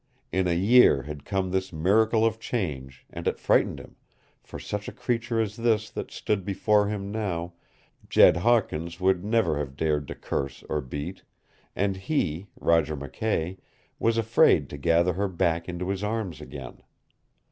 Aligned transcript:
In 0.31 0.47
a 0.47 0.55
year 0.55 1.03
had 1.03 1.25
come 1.25 1.51
this 1.51 1.71
miracle 1.71 2.25
of 2.25 2.39
change, 2.39 3.05
and 3.11 3.27
it 3.27 3.37
frightened 3.37 3.79
him, 3.79 3.97
for 4.41 4.57
such 4.57 4.87
a 4.87 4.91
creature 4.91 5.39
as 5.39 5.57
this 5.57 5.91
that 5.91 6.09
stood 6.09 6.43
before 6.43 6.87
him 6.87 7.11
now 7.11 7.53
Jed 8.09 8.37
Hawkins 8.37 8.99
would 8.99 9.23
never 9.23 9.59
have 9.59 9.75
dared 9.77 10.07
to 10.07 10.15
curse 10.15 10.63
or 10.67 10.81
beat, 10.81 11.21
and 11.75 11.95
he 11.97 12.47
Roger 12.59 12.97
McKay 12.97 13.59
was 13.99 14.17
afraid 14.17 14.69
to 14.71 14.77
gather 14.79 15.13
her 15.13 15.27
back 15.27 15.69
into 15.69 15.89
his 15.89 16.03
arms 16.03 16.41
again. 16.41 16.81